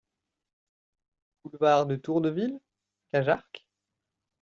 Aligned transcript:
Boulevard 1.43 1.85
de 1.85 1.95
Tour-de-Ville, 1.95 2.59
Cajarc 3.13 3.67